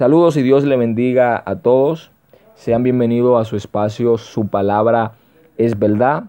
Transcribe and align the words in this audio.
Saludos 0.00 0.38
y 0.38 0.42
Dios 0.42 0.64
le 0.64 0.78
bendiga 0.78 1.42
a 1.44 1.56
todos. 1.56 2.10
Sean 2.54 2.82
bienvenidos 2.82 3.38
a 3.38 3.44
su 3.44 3.56
espacio. 3.56 4.16
Su 4.16 4.48
palabra 4.48 5.12
es 5.58 5.78
verdad. 5.78 6.24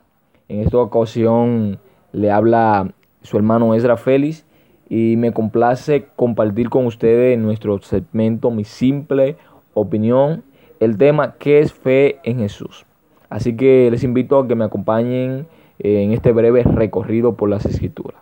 En 0.50 0.60
esta 0.60 0.78
ocasión 0.78 1.80
le 2.12 2.32
habla 2.32 2.92
su 3.22 3.38
hermano 3.38 3.74
Ezra 3.74 3.96
Félix 3.96 4.46
y 4.90 5.16
me 5.16 5.32
complace 5.32 6.08
compartir 6.18 6.70
con 6.70 6.86
ustedes 6.86 7.34
en 7.34 7.44
nuestro 7.44 7.82
segmento 7.82 8.52
Mi 8.52 8.66
simple 8.66 9.38
opinión 9.74 10.44
el 10.82 10.98
tema 10.98 11.36
¿Qué 11.40 11.60
es 11.60 11.72
fe 11.72 12.20
en 12.24 12.40
Jesús? 12.40 12.86
Así 13.30 13.56
que 13.56 13.88
les 13.90 14.04
invito 14.04 14.38
a 14.38 14.50
que 14.50 14.56
me 14.56 14.66
acompañen 14.66 15.48
en 15.80 16.12
este 16.12 16.34
breve 16.34 16.64
recorrido 16.64 17.38
por 17.38 17.48
las 17.48 17.66
escrituras. 17.66 18.22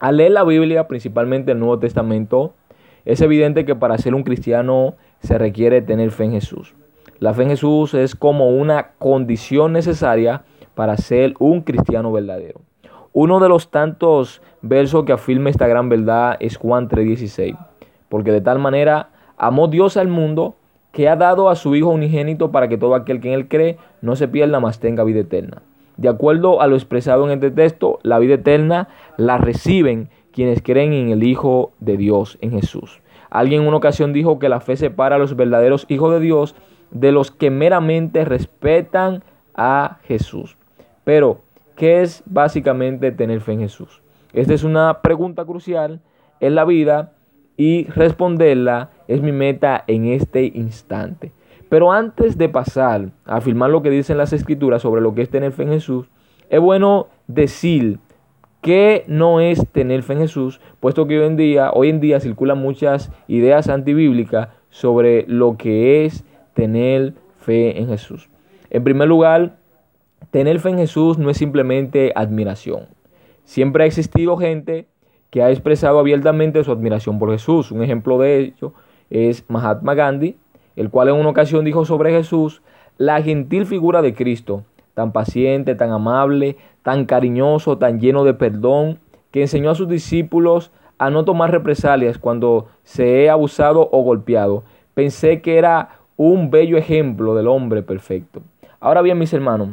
Al 0.00 0.16
leer 0.16 0.32
la 0.32 0.42
Biblia, 0.42 0.88
principalmente 0.88 1.52
el 1.52 1.60
Nuevo 1.60 1.78
Testamento, 1.78 2.54
es 3.04 3.20
evidente 3.20 3.64
que 3.64 3.74
para 3.74 3.98
ser 3.98 4.14
un 4.14 4.22
cristiano 4.22 4.94
se 5.20 5.38
requiere 5.38 5.82
tener 5.82 6.10
fe 6.10 6.24
en 6.24 6.32
Jesús. 6.32 6.74
La 7.18 7.34
fe 7.34 7.42
en 7.42 7.50
Jesús 7.50 7.94
es 7.94 8.14
como 8.14 8.50
una 8.50 8.92
condición 8.98 9.72
necesaria 9.72 10.42
para 10.74 10.96
ser 10.96 11.34
un 11.38 11.62
cristiano 11.62 12.12
verdadero. 12.12 12.60
Uno 13.12 13.38
de 13.38 13.48
los 13.48 13.70
tantos 13.70 14.42
versos 14.60 15.04
que 15.04 15.12
afirma 15.12 15.50
esta 15.50 15.68
gran 15.68 15.88
verdad 15.88 16.36
es 16.40 16.56
Juan 16.56 16.88
3:16, 16.88 17.56
porque 18.08 18.32
de 18.32 18.40
tal 18.40 18.58
manera 18.58 19.10
amó 19.36 19.68
Dios 19.68 19.96
al 19.96 20.08
mundo 20.08 20.56
que 20.90 21.08
ha 21.08 21.16
dado 21.16 21.48
a 21.48 21.54
su 21.54 21.76
Hijo 21.76 21.90
unigénito 21.90 22.50
para 22.50 22.68
que 22.68 22.78
todo 22.78 22.94
aquel 22.94 23.20
que 23.20 23.28
en 23.28 23.34
él 23.34 23.48
cree 23.48 23.78
no 24.00 24.16
se 24.16 24.28
pierda, 24.28 24.60
mas 24.60 24.80
tenga 24.80 25.04
vida 25.04 25.20
eterna. 25.20 25.62
De 25.96 26.08
acuerdo 26.08 26.60
a 26.60 26.66
lo 26.66 26.74
expresado 26.74 27.24
en 27.24 27.32
este 27.32 27.50
texto, 27.50 28.00
la 28.02 28.18
vida 28.18 28.34
eterna 28.34 28.88
la 29.16 29.38
reciben 29.38 30.08
quienes 30.34 30.62
creen 30.62 30.92
en 30.92 31.10
el 31.10 31.22
Hijo 31.22 31.72
de 31.78 31.96
Dios, 31.96 32.38
en 32.40 32.50
Jesús. 32.50 33.00
Alguien 33.30 33.62
en 33.62 33.68
una 33.68 33.76
ocasión 33.76 34.12
dijo 34.12 34.38
que 34.38 34.48
la 34.48 34.60
fe 34.60 34.76
separa 34.76 35.16
a 35.16 35.18
los 35.18 35.36
verdaderos 35.36 35.86
hijos 35.88 36.12
de 36.12 36.20
Dios 36.20 36.54
de 36.90 37.12
los 37.12 37.30
que 37.30 37.50
meramente 37.50 38.24
respetan 38.24 39.22
a 39.54 39.98
Jesús. 40.04 40.56
Pero, 41.04 41.40
¿qué 41.76 42.02
es 42.02 42.22
básicamente 42.26 43.12
tener 43.12 43.40
fe 43.40 43.52
en 43.52 43.60
Jesús? 43.60 44.02
Esta 44.32 44.54
es 44.54 44.64
una 44.64 45.00
pregunta 45.02 45.44
crucial 45.44 46.00
en 46.40 46.54
la 46.54 46.64
vida 46.64 47.12
y 47.56 47.84
responderla 47.84 48.90
es 49.06 49.22
mi 49.22 49.32
meta 49.32 49.84
en 49.86 50.06
este 50.06 50.44
instante. 50.46 51.32
Pero 51.68 51.92
antes 51.92 52.36
de 52.36 52.48
pasar 52.48 53.10
a 53.24 53.36
afirmar 53.36 53.70
lo 53.70 53.82
que 53.82 53.90
dicen 53.90 54.18
las 54.18 54.32
escrituras 54.32 54.82
sobre 54.82 55.00
lo 55.00 55.14
que 55.14 55.22
es 55.22 55.30
tener 55.30 55.52
fe 55.52 55.62
en 55.62 55.70
Jesús, 55.70 56.08
es 56.50 56.60
bueno 56.60 57.08
decir 57.26 57.98
que 58.64 59.04
no 59.08 59.40
es 59.40 59.68
tener 59.72 60.02
fe 60.02 60.14
en 60.14 60.20
Jesús, 60.20 60.58
puesto 60.80 61.06
que 61.06 61.20
hoy 61.20 61.26
en 61.26 61.36
día, 61.36 61.70
hoy 61.74 61.90
en 61.90 62.00
día 62.00 62.18
circulan 62.18 62.56
muchas 62.56 63.12
ideas 63.28 63.68
antibíblicas 63.68 64.48
sobre 64.70 65.26
lo 65.28 65.58
que 65.58 66.06
es 66.06 66.24
tener 66.54 67.12
fe 67.36 67.78
en 67.78 67.88
Jesús. 67.88 68.30
En 68.70 68.82
primer 68.82 69.06
lugar, 69.06 69.58
tener 70.30 70.60
fe 70.60 70.70
en 70.70 70.78
Jesús 70.78 71.18
no 71.18 71.28
es 71.28 71.36
simplemente 71.36 72.12
admiración. 72.16 72.86
Siempre 73.44 73.84
ha 73.84 73.86
existido 73.86 74.38
gente 74.38 74.86
que 75.28 75.42
ha 75.42 75.50
expresado 75.50 75.98
abiertamente 75.98 76.64
su 76.64 76.72
admiración 76.72 77.18
por 77.18 77.32
Jesús. 77.32 77.70
Un 77.70 77.82
ejemplo 77.82 78.18
de 78.18 78.38
ello 78.38 78.72
es 79.10 79.44
Mahatma 79.46 79.92
Gandhi, 79.92 80.36
el 80.74 80.88
cual 80.88 81.10
en 81.10 81.16
una 81.16 81.28
ocasión 81.28 81.66
dijo 81.66 81.84
sobre 81.84 82.12
Jesús, 82.12 82.62
la 82.96 83.20
gentil 83.20 83.66
figura 83.66 84.00
de 84.00 84.14
Cristo, 84.14 84.64
tan 84.94 85.12
paciente, 85.12 85.74
tan 85.74 85.90
amable, 85.90 86.56
tan 86.82 87.04
cariñoso, 87.04 87.78
tan 87.78 88.00
lleno 88.00 88.24
de 88.24 88.34
perdón, 88.34 88.98
que 89.30 89.42
enseñó 89.42 89.70
a 89.70 89.74
sus 89.74 89.88
discípulos 89.88 90.70
a 90.98 91.10
no 91.10 91.24
tomar 91.24 91.50
represalias 91.50 92.18
cuando 92.18 92.68
se 92.84 93.22
he 93.24 93.30
abusado 93.30 93.88
o 93.90 94.02
golpeado. 94.02 94.64
Pensé 94.94 95.42
que 95.42 95.58
era 95.58 95.98
un 96.16 96.50
bello 96.50 96.76
ejemplo 96.76 97.34
del 97.34 97.48
hombre 97.48 97.82
perfecto. 97.82 98.42
Ahora 98.80 99.02
bien, 99.02 99.18
mis 99.18 99.32
hermanos, 99.32 99.70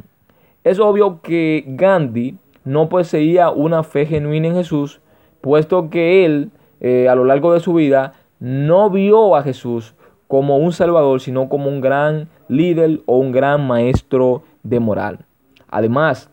es 0.63 0.79
obvio 0.79 1.21
que 1.21 1.63
Gandhi 1.67 2.37
no 2.63 2.89
poseía 2.89 3.49
una 3.51 3.83
fe 3.83 4.05
genuina 4.05 4.47
en 4.47 4.55
Jesús, 4.55 5.01
puesto 5.41 5.89
que 5.89 6.25
él, 6.25 6.51
eh, 6.79 7.07
a 7.09 7.15
lo 7.15 7.25
largo 7.25 7.53
de 7.53 7.59
su 7.59 7.73
vida, 7.73 8.13
no 8.39 8.89
vio 8.89 9.35
a 9.35 9.43
Jesús 9.43 9.95
como 10.27 10.57
un 10.57 10.71
salvador, 10.71 11.19
sino 11.19 11.49
como 11.49 11.67
un 11.67 11.81
gran 11.81 12.29
líder 12.47 13.01
o 13.05 13.17
un 13.17 13.31
gran 13.31 13.67
maestro 13.67 14.43
de 14.63 14.79
moral. 14.79 15.25
Además, 15.69 16.29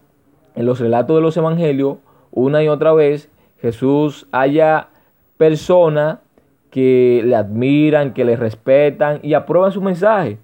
en 0.55 0.66
los 0.66 0.81
relatos 0.81 1.16
de 1.16 1.22
los 1.22 1.37
evangelios, 1.37 1.99
una 2.31 2.62
y 2.62 2.69
otra 2.69 2.93
vez, 2.93 3.31
Jesús 3.61 4.27
haya 4.33 4.89
personas 5.37 6.19
que 6.71 7.22
le 7.25 7.37
admiran, 7.37 8.12
que 8.12 8.25
le 8.25 8.37
respetan 8.37 9.21
y 9.22 9.34
aprueban 9.34 9.72
su 9.72 9.81
mensaje. 9.81 10.39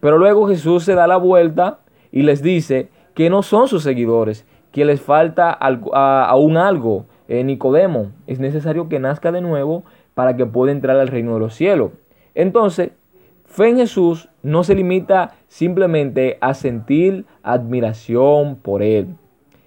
Pero 0.00 0.18
luego 0.18 0.48
Jesús 0.48 0.84
se 0.84 0.94
da 0.94 1.06
la 1.06 1.16
vuelta 1.16 1.80
y 2.12 2.22
les 2.22 2.42
dice 2.42 2.88
que 3.14 3.30
no 3.30 3.42
son 3.42 3.68
sus 3.68 3.82
seguidores, 3.82 4.46
que 4.72 4.84
les 4.84 5.00
falta 5.00 5.50
aún 5.50 6.56
algo. 6.56 7.06
Eh, 7.28 7.44
Nicodemo, 7.44 8.10
es 8.26 8.40
necesario 8.40 8.88
que 8.88 8.98
nazca 8.98 9.30
de 9.30 9.40
nuevo 9.40 9.84
para 10.14 10.36
que 10.36 10.46
pueda 10.46 10.72
entrar 10.72 10.98
al 10.98 11.08
reino 11.08 11.34
de 11.34 11.40
los 11.40 11.54
cielos. 11.54 11.92
Entonces, 12.34 12.90
fe 13.50 13.68
en 13.68 13.76
Jesús 13.76 14.28
no 14.42 14.64
se 14.64 14.74
limita 14.74 15.34
simplemente 15.48 16.38
a 16.40 16.54
sentir 16.54 17.26
admiración 17.42 18.56
por 18.56 18.82
Él. 18.82 19.08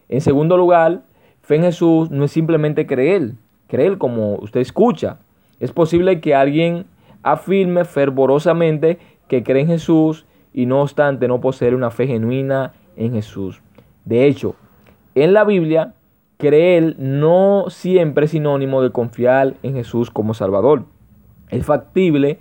En 0.09 0.21
segundo 0.21 0.57
lugar, 0.57 1.03
fe 1.41 1.57
en 1.57 1.63
Jesús 1.63 2.09
no 2.09 2.23
es 2.23 2.31
simplemente 2.31 2.87
creer, 2.87 3.33
creer 3.67 3.97
como 3.97 4.35
usted 4.35 4.61
escucha. 4.61 5.19
Es 5.59 5.71
posible 5.73 6.21
que 6.21 6.33
alguien 6.33 6.85
afirme 7.23 7.83
fervorosamente 7.83 8.99
que 9.27 9.43
cree 9.43 9.61
en 9.61 9.67
Jesús 9.67 10.25
y 10.53 10.65
no 10.65 10.81
obstante 10.81 11.27
no 11.27 11.41
poseer 11.41 11.75
una 11.75 11.91
fe 11.91 12.07
genuina 12.07 12.73
en 12.95 13.13
Jesús. 13.13 13.61
De 14.05 14.25
hecho, 14.25 14.55
en 15.13 15.33
la 15.33 15.43
Biblia, 15.43 15.93
creer 16.37 16.95
no 16.99 17.65
siempre 17.67 18.25
es 18.25 18.31
sinónimo 18.31 18.81
de 18.81 18.91
confiar 18.91 19.55
en 19.61 19.73
Jesús 19.73 20.09
como 20.09 20.33
Salvador. 20.33 20.85
Es 21.49 21.65
factible 21.65 22.39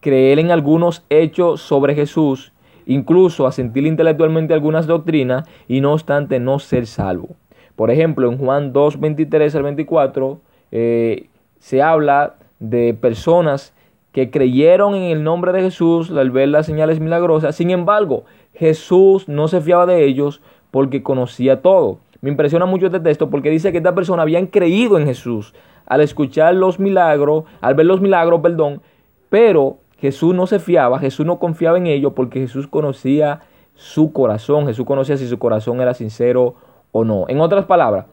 creer 0.00 0.38
en 0.38 0.50
algunos 0.50 1.04
hechos 1.08 1.60
sobre 1.60 1.94
Jesús 1.94 2.52
incluso 2.86 3.46
a 3.46 3.52
sentir 3.52 3.86
intelectualmente 3.86 4.52
algunas 4.52 4.86
doctrinas 4.86 5.48
y 5.68 5.80
no 5.80 5.92
obstante 5.92 6.40
no 6.40 6.58
ser 6.58 6.86
salvo. 6.86 7.28
Por 7.76 7.90
ejemplo, 7.90 8.30
en 8.30 8.36
Juan 8.36 8.72
2, 8.72 8.98
23 8.98 9.54
al 9.54 9.62
24 9.62 10.40
eh, 10.72 11.28
se 11.60 11.82
habla 11.82 12.34
de 12.58 12.94
personas 12.94 13.74
que 14.12 14.30
creyeron 14.30 14.94
en 14.96 15.04
el 15.04 15.22
nombre 15.22 15.52
de 15.52 15.62
Jesús 15.62 16.10
al 16.10 16.32
ver 16.32 16.48
las 16.48 16.66
señales 16.66 16.98
milagrosas. 16.98 17.54
Sin 17.54 17.70
embargo, 17.70 18.24
Jesús 18.54 19.28
no 19.28 19.46
se 19.46 19.60
fiaba 19.60 19.86
de 19.86 20.04
ellos 20.04 20.42
porque 20.72 21.02
conocía 21.02 21.62
todo. 21.62 21.98
Me 22.20 22.30
impresiona 22.30 22.66
mucho 22.66 22.86
este 22.86 23.00
texto 23.00 23.30
porque 23.30 23.50
dice 23.50 23.70
que 23.70 23.78
estas 23.78 23.94
personas 23.94 24.24
habían 24.24 24.46
creído 24.46 24.98
en 24.98 25.06
Jesús 25.06 25.54
al 25.86 26.00
escuchar 26.00 26.54
los 26.54 26.78
milagros, 26.78 27.44
al 27.60 27.74
ver 27.74 27.86
los 27.86 28.00
milagros, 28.00 28.40
perdón, 28.40 28.82
pero 29.28 29.78
Jesús 30.00 30.34
no 30.34 30.46
se 30.46 30.58
fiaba, 30.58 30.98
Jesús 30.98 31.26
no 31.26 31.38
confiaba 31.38 31.76
en 31.76 31.86
ellos 31.86 32.12
porque 32.14 32.40
Jesús 32.40 32.66
conocía 32.66 33.40
su 33.74 34.12
corazón, 34.12 34.66
Jesús 34.66 34.86
conocía 34.86 35.16
si 35.16 35.26
su 35.28 35.38
corazón 35.38 35.80
era 35.80 35.94
sincero 35.94 36.54
o 36.92 37.04
no. 37.04 37.26
En 37.28 37.40
otras 37.40 37.66
palabras, 37.66 38.06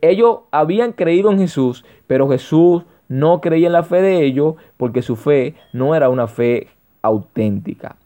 ellos 0.00 0.40
habían 0.50 0.92
creído 0.92 1.30
en 1.30 1.38
Jesús, 1.38 1.84
pero 2.06 2.28
Jesús 2.28 2.84
no 3.08 3.40
creía 3.40 3.66
en 3.66 3.72
la 3.72 3.82
fe 3.82 4.00
de 4.00 4.24
ellos 4.24 4.54
porque 4.76 5.02
su 5.02 5.16
fe 5.16 5.54
no 5.72 5.94
era 5.94 6.08
una 6.08 6.26
fe 6.26 6.68
auténtica. 7.02 7.96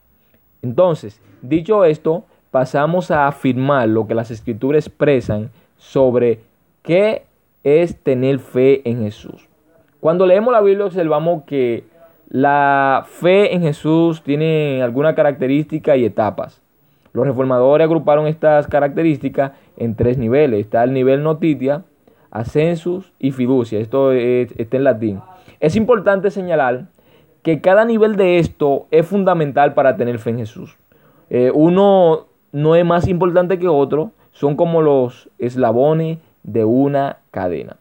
Entonces, 0.62 1.20
dicho 1.42 1.84
esto, 1.84 2.24
pasamos 2.50 3.10
a 3.10 3.26
afirmar 3.26 3.88
lo 3.88 4.06
que 4.06 4.14
las 4.14 4.30
escrituras 4.30 4.86
expresan 4.86 5.50
sobre 5.76 6.40
qué 6.82 7.24
es 7.64 7.96
tener 8.02 8.38
fe 8.38 8.88
en 8.88 9.02
Jesús. 9.02 9.48
Cuando 10.00 10.26
leemos 10.26 10.52
la 10.52 10.60
Biblia 10.60 10.86
observamos 10.86 11.44
que 11.44 11.84
la 12.28 13.04
fe 13.06 13.54
en 13.54 13.62
Jesús 13.62 14.22
tiene 14.22 14.82
alguna 14.82 15.14
característica 15.14 15.96
y 15.96 16.04
etapas. 16.04 16.60
Los 17.12 17.26
reformadores 17.26 17.84
agruparon 17.84 18.26
estas 18.26 18.66
características 18.66 19.52
en 19.76 19.94
tres 19.94 20.18
niveles. 20.18 20.60
Está 20.60 20.84
el 20.84 20.92
nivel 20.92 21.22
notitia, 21.22 21.84
ascensus 22.30 23.12
y 23.18 23.30
fiducia. 23.30 23.78
Esto 23.78 24.12
está 24.12 24.76
en 24.76 24.84
latín. 24.84 25.20
Es 25.60 25.76
importante 25.76 26.30
señalar 26.30 26.86
que 27.42 27.60
cada 27.60 27.84
nivel 27.84 28.16
de 28.16 28.38
esto 28.38 28.86
es 28.90 29.06
fundamental 29.06 29.72
para 29.72 29.96
tener 29.96 30.18
fe 30.18 30.30
en 30.30 30.38
Jesús. 30.38 30.76
Eh, 31.30 31.50
uno 31.54 32.26
no 32.52 32.74
es 32.74 32.84
más 32.84 33.08
importante 33.08 33.58
que 33.58 33.68
otro, 33.68 34.10
son 34.32 34.56
como 34.56 34.82
los 34.82 35.30
eslabones 35.38 36.18
de 36.42 36.64
una 36.64 37.18
cadena. 37.30 37.76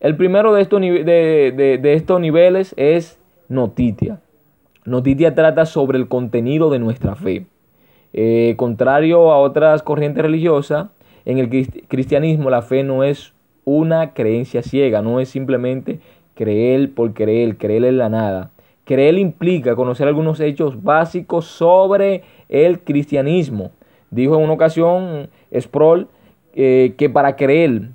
El 0.00 0.16
primero 0.16 0.52
de 0.52 0.60
estos, 0.60 0.80
de 0.80 1.92
estos 1.94 2.20
niveles 2.20 2.74
es 2.76 3.18
Notitia. 3.48 4.20
Notitia 4.84 5.34
trata 5.34 5.66
sobre 5.66 5.98
el 5.98 6.08
contenido 6.08 6.70
de 6.70 6.78
nuestra 6.78 7.14
fe. 7.14 7.46
Eh, 8.12 8.54
contrario 8.56 9.32
a 9.32 9.38
otras 9.38 9.82
corrientes 9.82 10.22
religiosas, 10.22 10.88
en 11.24 11.38
el 11.38 11.48
cristianismo 11.88 12.50
la 12.50 12.62
fe 12.62 12.84
no 12.84 13.04
es 13.04 13.34
una 13.64 14.12
creencia 14.12 14.62
ciega, 14.62 15.02
no 15.02 15.20
es 15.20 15.28
simplemente 15.28 16.00
creer 16.34 16.92
por 16.92 17.12
creer, 17.14 17.56
creer 17.56 17.84
en 17.84 17.98
la 17.98 18.08
nada. 18.08 18.50
Creer 18.84 19.18
implica 19.18 19.74
conocer 19.74 20.06
algunos 20.06 20.40
hechos 20.40 20.82
básicos 20.82 21.46
sobre 21.46 22.22
el 22.48 22.80
cristianismo. 22.80 23.70
Dijo 24.10 24.36
en 24.36 24.44
una 24.44 24.52
ocasión 24.52 25.28
Sproul 25.58 26.08
eh, 26.54 26.94
que 26.96 27.08
para 27.08 27.36
creer 27.36 27.90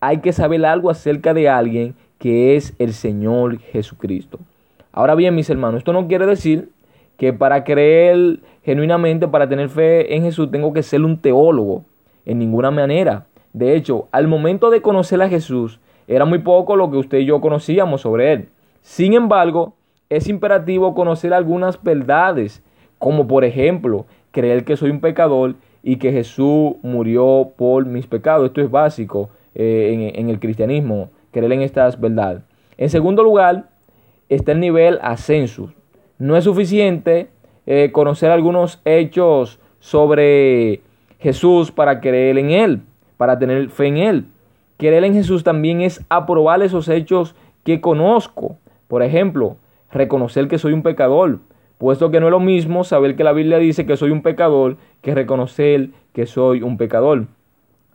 hay 0.00 0.18
que 0.18 0.32
saber 0.32 0.64
algo 0.64 0.90
acerca 0.90 1.34
de 1.34 1.48
alguien 1.48 1.94
que 2.18 2.56
es 2.56 2.74
el 2.78 2.92
Señor 2.92 3.58
Jesucristo. 3.58 4.38
Ahora 4.92 5.14
bien, 5.14 5.34
mis 5.34 5.50
hermanos, 5.50 5.78
esto 5.78 5.92
no 5.92 6.08
quiere 6.08 6.26
decir 6.26 6.70
que 7.16 7.32
para 7.32 7.64
creer 7.64 8.40
genuinamente, 8.62 9.28
para 9.28 9.48
tener 9.48 9.68
fe 9.68 10.14
en 10.14 10.22
Jesús, 10.22 10.50
tengo 10.50 10.72
que 10.72 10.82
ser 10.82 11.02
un 11.02 11.18
teólogo. 11.18 11.84
En 12.26 12.38
ninguna 12.38 12.70
manera. 12.70 13.26
De 13.52 13.74
hecho, 13.74 14.08
al 14.12 14.28
momento 14.28 14.70
de 14.70 14.82
conocer 14.82 15.20
a 15.22 15.28
Jesús, 15.28 15.80
era 16.06 16.24
muy 16.24 16.38
poco 16.40 16.76
lo 16.76 16.90
que 16.90 16.98
usted 16.98 17.18
y 17.18 17.24
yo 17.24 17.40
conocíamos 17.40 18.02
sobre 18.02 18.32
él. 18.32 18.48
Sin 18.82 19.14
embargo, 19.14 19.74
es 20.08 20.28
imperativo 20.28 20.94
conocer 20.94 21.32
algunas 21.32 21.82
verdades, 21.82 22.62
como 22.98 23.26
por 23.26 23.44
ejemplo, 23.44 24.06
creer 24.32 24.64
que 24.64 24.76
soy 24.76 24.90
un 24.90 25.00
pecador 25.00 25.54
y 25.82 25.96
que 25.96 26.12
Jesús 26.12 26.74
murió 26.82 27.52
por 27.56 27.86
mis 27.86 28.06
pecados. 28.06 28.46
Esto 28.46 28.60
es 28.60 28.70
básico 28.70 29.30
eh, 29.54 30.12
en, 30.14 30.28
el 30.28 30.38
cristianismo, 30.40 31.10
creer 31.30 31.52
en 31.52 31.62
estas 31.62 32.00
verdades. 32.00 32.42
En 32.76 32.90
segundo 32.90 33.22
lugar, 33.22 33.69
está 34.30 34.52
el 34.52 34.60
nivel 34.60 34.98
ascenso. 35.02 35.72
No 36.18 36.36
es 36.36 36.44
suficiente 36.44 37.28
eh, 37.66 37.90
conocer 37.92 38.30
algunos 38.30 38.80
hechos 38.86 39.60
sobre 39.80 40.80
Jesús 41.18 41.70
para 41.70 42.00
creer 42.00 42.38
en 42.38 42.50
Él, 42.50 42.82
para 43.18 43.38
tener 43.38 43.68
fe 43.68 43.88
en 43.88 43.96
Él. 43.98 44.26
Creer 44.78 45.04
en 45.04 45.12
Jesús 45.12 45.44
también 45.44 45.82
es 45.82 46.02
aprobar 46.08 46.62
esos 46.62 46.88
hechos 46.88 47.34
que 47.64 47.80
conozco. 47.82 48.56
Por 48.88 49.02
ejemplo, 49.02 49.56
reconocer 49.92 50.48
que 50.48 50.58
soy 50.58 50.72
un 50.72 50.82
pecador, 50.82 51.40
puesto 51.76 52.10
que 52.10 52.20
no 52.20 52.28
es 52.28 52.30
lo 52.30 52.40
mismo 52.40 52.84
saber 52.84 53.16
que 53.16 53.24
la 53.24 53.32
Biblia 53.32 53.58
dice 53.58 53.84
que 53.84 53.96
soy 53.96 54.10
un 54.10 54.22
pecador 54.22 54.76
que 55.02 55.14
reconocer 55.14 55.90
que 56.14 56.26
soy 56.26 56.62
un 56.62 56.78
pecador. 56.78 57.26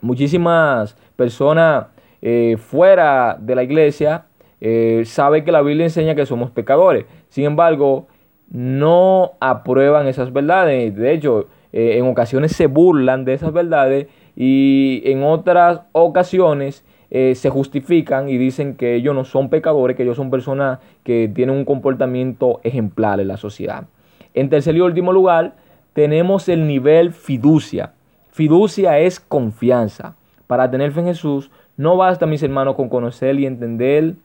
Muchísimas 0.01 0.95
personas 1.15 1.87
eh, 2.21 2.57
fuera 2.59 3.37
de 3.39 3.55
la 3.55 3.63
iglesia 3.63 4.25
eh, 4.61 5.03
saben 5.05 5.43
que 5.43 5.51
la 5.51 5.61
Biblia 5.61 5.85
enseña 5.85 6.15
que 6.15 6.25
somos 6.25 6.51
pecadores. 6.51 7.05
Sin 7.29 7.45
embargo, 7.45 8.07
no 8.49 9.33
aprueban 9.39 10.07
esas 10.07 10.31
verdades. 10.31 10.95
De 10.95 11.13
hecho, 11.13 11.47
eh, 11.73 11.97
en 11.97 12.07
ocasiones 12.07 12.53
se 12.53 12.67
burlan 12.67 13.25
de 13.25 13.33
esas 13.33 13.51
verdades 13.51 14.07
y 14.35 15.01
en 15.05 15.23
otras 15.23 15.81
ocasiones 15.91 16.85
eh, 17.11 17.35
se 17.35 17.49
justifican 17.49 18.29
y 18.29 18.37
dicen 18.37 18.75
que 18.75 18.95
ellos 18.95 19.15
no 19.15 19.25
son 19.25 19.49
pecadores, 19.49 19.95
que 19.95 20.03
ellos 20.03 20.17
son 20.17 20.29
personas 20.29 20.79
que 21.03 21.29
tienen 21.33 21.55
un 21.55 21.65
comportamiento 21.65 22.59
ejemplar 22.63 23.19
en 23.19 23.27
la 23.27 23.37
sociedad. 23.37 23.85
En 24.33 24.49
tercer 24.49 24.75
y 24.75 24.81
último 24.81 25.13
lugar, 25.13 25.55
tenemos 25.93 26.49
el 26.49 26.67
nivel 26.67 27.13
fiducia. 27.13 27.93
Fiducia 28.31 28.99
es 28.99 29.19
confianza. 29.19 30.15
Para 30.47 30.69
tener 30.69 30.91
fe 30.91 30.99
en 30.99 31.07
Jesús, 31.07 31.51
no 31.77 31.95
basta, 31.95 32.25
mis 32.25 32.43
hermanos, 32.43 32.75
con 32.75 32.89
conocer 32.89 33.39
y 33.39 33.45
entender 33.45 34.15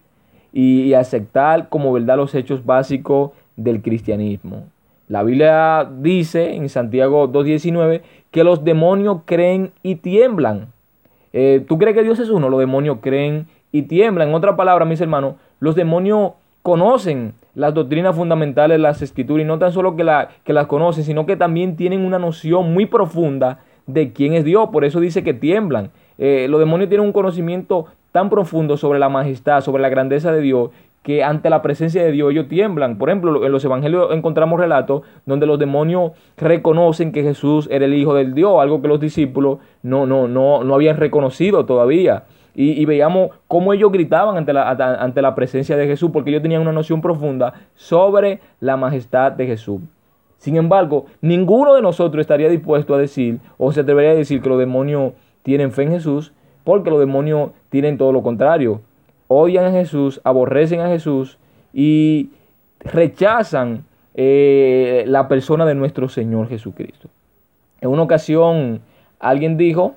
y 0.52 0.94
aceptar 0.94 1.68
como 1.68 1.92
verdad 1.92 2.16
los 2.16 2.34
hechos 2.34 2.64
básicos 2.64 3.30
del 3.56 3.82
cristianismo. 3.82 4.64
La 5.08 5.22
Biblia 5.24 5.90
dice 5.98 6.54
en 6.54 6.68
Santiago 6.68 7.28
2.19 7.32 8.02
que 8.30 8.44
los 8.44 8.64
demonios 8.64 9.22
creen 9.24 9.72
y 9.82 9.96
tiemblan. 9.96 10.68
Eh, 11.32 11.64
¿Tú 11.66 11.78
crees 11.78 11.96
que 11.96 12.02
Dios 12.02 12.18
es 12.20 12.30
uno? 12.30 12.48
Los 12.48 12.60
demonios 12.60 12.98
creen 13.00 13.48
y 13.72 13.82
tiemblan. 13.82 14.28
En 14.28 14.34
otra 14.34 14.56
palabra, 14.56 14.84
mis 14.84 15.00
hermanos, 15.00 15.34
los 15.58 15.74
demonios 15.74 16.32
conocen 16.62 17.34
las 17.54 17.74
doctrinas 17.74 18.14
fundamentales 18.14 18.76
de 18.76 18.82
las 18.82 19.02
escrituras 19.02 19.44
y 19.44 19.46
no 19.48 19.58
tan 19.58 19.72
solo 19.72 19.96
que, 19.96 20.04
la, 20.04 20.28
que 20.44 20.52
las 20.52 20.66
conocen, 20.66 21.04
sino 21.04 21.26
que 21.26 21.36
también 21.36 21.76
tienen 21.76 22.04
una 22.04 22.18
noción 22.18 22.72
muy 22.72 22.86
profunda 22.86 23.58
de 23.86 24.12
quién 24.12 24.34
es 24.34 24.44
Dios. 24.44 24.68
Por 24.70 24.84
eso 24.84 25.00
dice 25.00 25.24
que 25.24 25.34
tiemblan. 25.34 25.90
Eh, 26.18 26.46
los 26.48 26.60
demonios 26.60 26.88
tienen 26.88 27.06
un 27.06 27.12
conocimiento 27.12 27.86
tan 28.12 28.30
profundo 28.30 28.76
sobre 28.76 28.98
la 28.98 29.08
majestad, 29.08 29.60
sobre 29.60 29.82
la 29.82 29.88
grandeza 29.88 30.32
de 30.32 30.40
Dios, 30.40 30.70
que 31.02 31.24
ante 31.24 31.48
la 31.48 31.62
presencia 31.62 32.04
de 32.04 32.12
Dios 32.12 32.30
ellos 32.30 32.48
tiemblan. 32.48 32.98
Por 32.98 33.08
ejemplo, 33.08 33.44
en 33.44 33.52
los 33.52 33.64
evangelios 33.64 34.12
encontramos 34.12 34.60
relatos 34.60 35.02
donde 35.24 35.46
los 35.46 35.58
demonios 35.58 36.12
reconocen 36.36 37.12
que 37.12 37.22
Jesús 37.22 37.68
era 37.70 37.86
el 37.86 37.94
Hijo 37.94 38.14
del 38.14 38.34
Dios, 38.34 38.60
algo 38.60 38.82
que 38.82 38.88
los 38.88 39.00
discípulos 39.00 39.58
no, 39.82 40.06
no, 40.06 40.28
no, 40.28 40.62
no 40.62 40.74
habían 40.74 40.96
reconocido 40.96 41.64
todavía. 41.64 42.24
Y, 42.52 42.84
veíamos 42.84 43.30
cómo 43.46 43.72
ellos 43.72 43.92
gritaban 43.92 44.36
ante 44.36 44.52
la, 44.52 44.68
ante 44.70 45.22
la 45.22 45.34
presencia 45.34 45.76
de 45.76 45.86
Jesús, 45.86 46.10
porque 46.12 46.30
ellos 46.30 46.42
tenían 46.42 46.60
una 46.60 46.72
noción 46.72 47.00
profunda 47.00 47.54
sobre 47.74 48.40
la 48.58 48.76
majestad 48.76 49.32
de 49.32 49.46
Jesús. 49.46 49.80
Sin 50.36 50.56
embargo, 50.56 51.06
ninguno 51.20 51.74
de 51.74 51.80
nosotros 51.80 52.20
estaría 52.20 52.48
dispuesto 52.48 52.94
a 52.94 52.98
decir, 52.98 53.38
o 53.56 53.72
se 53.72 53.80
atrevería 53.80 54.10
a 54.10 54.14
decir 54.14 54.42
que 54.42 54.48
los 54.48 54.58
demonios 54.58 55.12
tienen 55.42 55.70
fe 55.70 55.84
en 55.84 55.92
Jesús, 55.92 56.34
porque 56.64 56.90
los 56.90 57.00
demonios 57.00 57.50
tienen 57.70 57.98
todo 57.98 58.12
lo 58.12 58.22
contrario 58.22 58.80
odian 59.32 59.64
a 59.64 59.70
Jesús, 59.70 60.20
aborrecen 60.24 60.80
a 60.80 60.88
Jesús 60.88 61.38
y 61.72 62.30
rechazan 62.80 63.84
eh, 64.14 65.04
la 65.06 65.28
persona 65.28 65.64
de 65.64 65.76
nuestro 65.76 66.08
Señor 66.08 66.48
Jesucristo. 66.48 67.08
En 67.80 67.90
una 67.90 68.02
ocasión 68.02 68.80
alguien 69.20 69.56
dijo, 69.56 69.94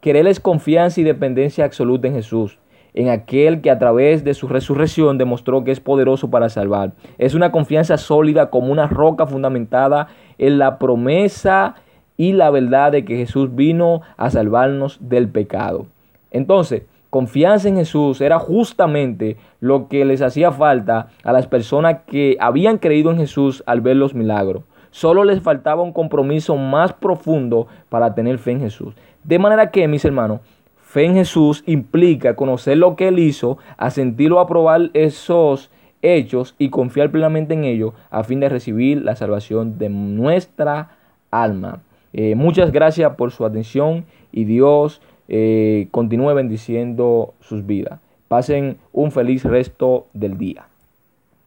querer 0.00 0.28
es 0.28 0.38
confianza 0.38 1.00
y 1.00 1.04
dependencia 1.04 1.64
absoluta 1.64 2.06
en 2.06 2.14
Jesús, 2.14 2.60
en 2.94 3.08
aquel 3.08 3.60
que 3.60 3.72
a 3.72 3.78
través 3.80 4.22
de 4.22 4.34
su 4.34 4.46
resurrección 4.46 5.18
demostró 5.18 5.64
que 5.64 5.72
es 5.72 5.80
poderoso 5.80 6.30
para 6.30 6.48
salvar. 6.48 6.92
Es 7.18 7.34
una 7.34 7.50
confianza 7.50 7.96
sólida 7.96 8.50
como 8.50 8.70
una 8.70 8.86
roca 8.86 9.26
fundamentada 9.26 10.06
en 10.38 10.58
la 10.58 10.78
promesa 10.78 11.74
y 12.16 12.34
la 12.34 12.50
verdad 12.50 12.92
de 12.92 13.04
que 13.04 13.16
Jesús 13.16 13.56
vino 13.56 14.02
a 14.16 14.30
salvarnos 14.30 14.98
del 15.00 15.28
pecado. 15.28 15.86
Entonces, 16.30 16.82
confianza 17.10 17.68
en 17.68 17.76
Jesús 17.76 18.20
era 18.20 18.38
justamente 18.38 19.36
lo 19.60 19.88
que 19.88 20.04
les 20.04 20.22
hacía 20.22 20.52
falta 20.52 21.08
a 21.24 21.32
las 21.32 21.46
personas 21.46 22.00
que 22.06 22.36
habían 22.40 22.78
creído 22.78 23.10
en 23.10 23.18
Jesús 23.18 23.62
al 23.66 23.80
ver 23.80 23.96
los 23.96 24.14
milagros. 24.14 24.64
Solo 24.90 25.24
les 25.24 25.42
faltaba 25.42 25.82
un 25.82 25.92
compromiso 25.92 26.56
más 26.56 26.92
profundo 26.92 27.66
para 27.88 28.14
tener 28.14 28.38
fe 28.38 28.52
en 28.52 28.60
Jesús. 28.60 28.94
De 29.24 29.38
manera 29.38 29.70
que, 29.70 29.86
mis 29.88 30.04
hermanos, 30.04 30.40
fe 30.80 31.04
en 31.04 31.14
Jesús 31.14 31.62
implica 31.66 32.36
conocer 32.36 32.78
lo 32.78 32.96
que 32.96 33.08
Él 33.08 33.18
hizo, 33.18 33.58
a 33.76 33.90
sentirlo 33.90 34.40
aprobar 34.40 34.90
esos 34.94 35.70
hechos 36.02 36.54
y 36.58 36.70
confiar 36.70 37.10
plenamente 37.10 37.54
en 37.54 37.64
ellos 37.64 37.92
a 38.10 38.24
fin 38.24 38.40
de 38.40 38.48
recibir 38.48 39.02
la 39.02 39.16
salvación 39.16 39.78
de 39.78 39.88
nuestra 39.88 40.90
alma. 41.30 41.80
Eh, 42.12 42.34
muchas 42.34 42.72
gracias 42.72 43.14
por 43.16 43.32
su 43.32 43.44
atención 43.44 44.06
y 44.32 44.44
Dios 44.44 45.02
eh, 45.28 45.88
continúe 45.90 46.34
bendiciendo 46.34 47.34
sus 47.40 47.66
vidas. 47.66 48.00
Pasen 48.28 48.78
un 48.92 49.12
feliz 49.12 49.44
resto 49.44 50.06
del 50.12 50.36
día. 50.36 50.66